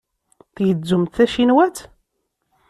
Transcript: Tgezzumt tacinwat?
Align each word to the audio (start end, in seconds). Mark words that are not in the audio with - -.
Tgezzumt 0.55 1.13
tacinwat? 1.15 1.77